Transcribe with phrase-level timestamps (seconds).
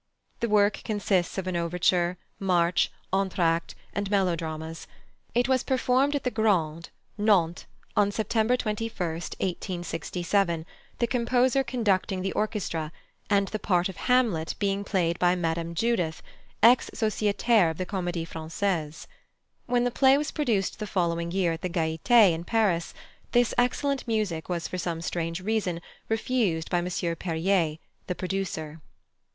[0.39, 4.87] This work consists of an overture, march, entr'actes, and melodramas.
[5.35, 6.89] It was performed at the Grand,
[7.19, 10.65] Nantes, on September 21, 1867,
[10.97, 12.91] the composer conducting the orchestra,
[13.29, 15.73] and the part of Hamlet being played by Mme.
[15.75, 16.23] Judith,
[16.63, 19.05] ex sociétaire of the Comédie Française.
[19.67, 22.95] When the play was produced the following year at the Gaieté in Paris,
[23.33, 25.79] this excellent music was for some strange reason
[26.09, 26.87] refused by M.
[27.17, 27.77] Perrier,
[28.07, 28.81] the producer.